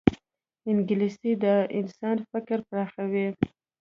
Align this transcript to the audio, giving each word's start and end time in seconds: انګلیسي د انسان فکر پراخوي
انګلیسي 0.69 1.31
د 1.43 1.45
انسان 1.79 2.17
فکر 2.31 2.57
پراخوي 2.69 3.27